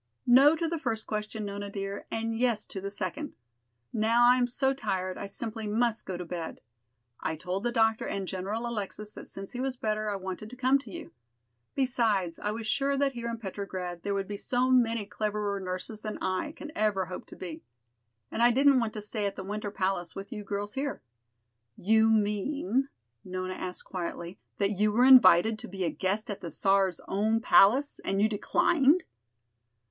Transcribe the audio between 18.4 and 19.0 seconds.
I didn't want